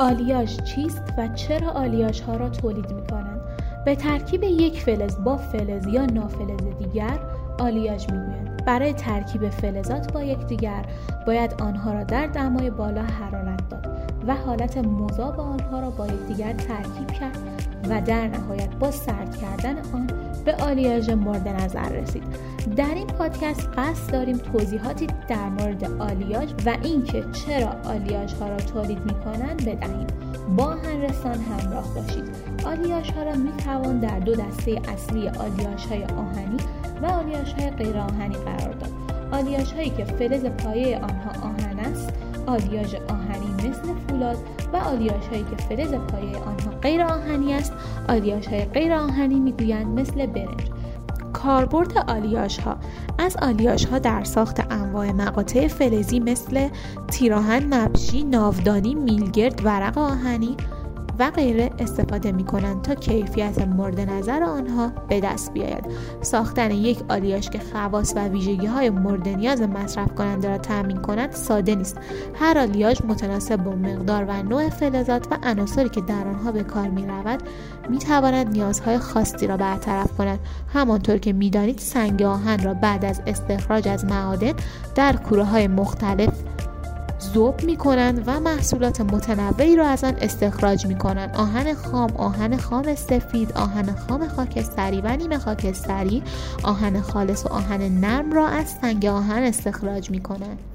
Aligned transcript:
آلیاژ 0.00 0.56
چیست 0.56 1.02
و 1.18 1.28
چرا 1.28 1.70
آلیاژ 1.70 2.20
ها 2.20 2.36
را 2.36 2.48
تولید 2.48 2.92
می 2.92 3.06
کنند؟ 3.06 3.40
به 3.84 3.94
ترکیب 3.96 4.42
یک 4.42 4.80
فلز 4.80 5.24
با 5.24 5.36
فلز 5.36 5.86
یا 5.86 6.06
نافلز 6.06 6.78
دیگر 6.78 7.18
آلیاژ 7.58 8.10
می‌گویند 8.10 8.64
برای 8.64 8.92
ترکیب 8.92 9.48
فلزات 9.48 10.12
با 10.12 10.22
یکدیگر 10.22 10.84
باید 11.26 11.62
آنها 11.62 11.92
را 11.92 12.04
در 12.04 12.26
دمای 12.26 12.70
بالا 12.70 13.02
حرارت 13.02 13.68
داد 13.68 13.83
و 14.26 14.34
حالت 14.34 14.78
مذاب 14.78 15.40
آنها 15.40 15.80
را 15.80 15.90
با 15.90 16.06
یکدیگر 16.06 16.52
ترکیب 16.52 17.06
کرد 17.06 17.38
و 17.90 18.00
در 18.00 18.28
نهایت 18.28 18.70
با 18.70 18.90
سرد 18.90 19.36
کردن 19.36 19.76
آن 19.94 20.06
به 20.44 20.54
آلیاژ 20.54 21.10
مورد 21.10 21.48
نظر 21.48 21.88
رسید. 21.88 22.22
در 22.76 22.94
این 22.94 23.06
پادکست 23.06 23.68
قصد 23.76 24.12
داریم 24.12 24.36
توضیحاتی 24.36 25.06
در 25.28 25.48
مورد 25.48 25.84
آلیاژ 25.84 26.52
و 26.66 26.76
اینکه 26.82 27.24
چرا 27.32 27.68
آلیاژ 27.84 28.32
ها 28.32 28.48
را 28.48 28.56
تولید 28.56 28.98
می 28.98 29.14
کنند 29.14 29.64
بدهیم. 29.64 30.06
با 30.56 30.70
هنرستان 30.70 31.38
همراه 31.38 31.94
باشید. 31.94 32.24
آلیاژ 32.66 33.10
ها 33.10 33.22
را 33.22 33.34
می 33.34 33.52
توان 33.64 33.98
در 33.98 34.18
دو 34.18 34.34
دسته 34.34 34.80
اصلی 34.88 35.28
آلیاژ 35.28 35.86
های 35.86 36.04
آهنی 36.04 36.56
و 37.02 37.06
آلیاژ 37.06 37.52
های 37.52 37.70
غیر 37.70 37.98
آهنی 37.98 38.34
قرار 38.34 38.72
داد. 38.72 38.90
آلیاژ 39.32 39.72
هایی 39.72 39.90
که 39.90 40.04
فلز 40.04 40.44
پایه 40.44 40.98
آنها 40.98 41.30
آهن 41.48 41.78
است 41.78 42.12
آلیاژ 42.46 42.94
آهنی 42.94 43.68
مثل 43.68 43.94
فولاد 44.08 44.36
و 44.72 44.76
آلیاژ 44.76 45.26
هایی 45.30 45.44
که 45.50 45.56
فلز 45.56 45.94
پایه 45.94 46.36
آنها 46.36 46.70
غیر 46.82 47.02
آهنی 47.02 47.54
است 47.54 47.72
آلیاژ 48.08 48.46
های 48.46 48.64
غیر 48.64 48.92
آهنی 48.92 49.40
می‌گویند 49.40 50.00
مثل 50.00 50.26
برنج. 50.26 50.70
کاربرد 51.32 51.98
آلیاژ 51.98 52.58
ها 52.58 52.76
از 53.18 53.36
آلیاژ 53.42 53.84
ها 53.84 53.98
در 53.98 54.24
ساخت 54.24 54.72
انواع 54.72 55.12
مقاطع 55.12 55.68
فلزی 55.68 56.20
مثل 56.20 56.68
تیراهن 57.08 57.62
نبشی 57.74 58.24
ناودانی 58.24 58.94
میلگرد 58.94 59.60
ورق 59.64 59.98
آهنی 59.98 60.56
و 61.18 61.30
غیره 61.30 61.70
استفاده 61.78 62.32
می 62.32 62.44
کنند 62.44 62.82
تا 62.82 62.94
کیفیت 62.94 63.58
مورد 63.58 64.00
نظر 64.00 64.42
آنها 64.42 64.92
به 65.08 65.20
دست 65.20 65.52
بیاید. 65.52 65.84
ساختن 66.20 66.70
یک 66.70 66.98
آلیاژ 67.08 67.48
که 67.48 67.58
خواص 67.58 68.12
و 68.16 68.28
ویژگی 68.28 68.66
های 68.66 68.90
مورد 68.90 69.28
نیاز 69.28 69.62
مصرف 69.62 70.14
کننده 70.14 70.48
را 70.48 70.58
تامین 70.58 70.96
کند 70.96 71.32
ساده 71.32 71.74
نیست. 71.74 71.98
هر 72.34 72.58
آلیاژ 72.58 73.00
متناسب 73.08 73.56
با 73.56 73.70
مقدار 73.70 74.24
و 74.28 74.42
نوع 74.42 74.68
فلزات 74.68 75.32
و 75.32 75.38
عناصری 75.42 75.88
که 75.88 76.00
در 76.00 76.28
آنها 76.28 76.52
به 76.52 76.62
کار 76.62 76.88
می 76.88 77.06
رود 77.06 77.42
می 77.90 77.98
تواند 77.98 78.48
نیازهای 78.48 78.98
خاصی 78.98 79.46
را 79.46 79.56
برطرف 79.56 80.16
کند. 80.16 80.38
همانطور 80.74 81.18
که 81.18 81.32
می‌دانید 81.32 81.78
سنگ 81.78 82.22
آهن 82.22 82.64
را 82.64 82.74
بعد 82.74 83.04
از 83.04 83.22
استخراج 83.26 83.88
از 83.88 84.04
معادن 84.04 84.52
در 84.94 85.16
کوره 85.16 85.44
های 85.44 85.68
مختلف 85.68 86.53
ذوب 87.34 87.64
می 87.64 87.76
کنند 87.76 88.22
و 88.26 88.40
محصولات 88.40 89.00
متنوعی 89.00 89.76
را 89.76 89.86
از 89.86 90.04
آن 90.04 90.14
استخراج 90.20 90.86
می 90.86 90.98
کنند 90.98 91.36
آهن 91.36 91.74
خام 91.74 92.16
آهن 92.16 92.56
خام 92.56 92.94
سفید 92.94 93.52
آهن 93.52 93.96
خام 93.96 94.28
خاکستری 94.28 95.00
و 95.00 95.16
نیمه 95.16 95.38
خاکستری 95.38 96.22
آهن 96.64 97.00
خالص 97.00 97.46
و 97.46 97.48
آهن 97.48 98.00
نرم 98.00 98.32
را 98.32 98.46
از 98.48 98.66
سنگ 98.80 99.06
آهن 99.06 99.42
استخراج 99.42 100.10
می 100.10 100.20
کنند 100.20 100.73